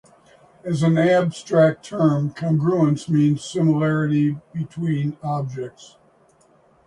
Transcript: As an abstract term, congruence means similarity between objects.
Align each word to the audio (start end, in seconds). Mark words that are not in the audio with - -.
As 0.63 0.81
an 0.81 0.97
abstract 0.97 1.85
term, 1.85 2.31
congruence 2.33 3.07
means 3.07 3.45
similarity 3.45 4.35
between 4.51 5.15
objects. 5.21 5.95